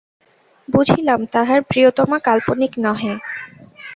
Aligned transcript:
বুঝিলাম 0.69 1.19
তাহার 1.33 1.59
প্রিয়তমা 1.61 2.17
কাল্পনিক 2.19 2.71
নহে। 2.79 3.13